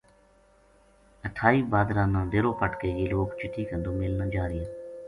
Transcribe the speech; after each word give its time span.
اٹھائی 1.27 1.59
بھادرا 1.73 2.05
نا 2.13 2.21
ڈیرو 2.31 2.51
پٹ 2.61 2.71
کے 2.81 2.87
یہ 2.99 3.07
لوک 3.11 3.29
چٹی 3.43 3.63
کا 3.71 3.77
دومیل 3.85 4.13
ما 4.17 4.25
جا 4.33 4.47
رہیا 4.47 4.67